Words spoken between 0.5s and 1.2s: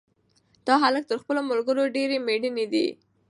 دا هلک تر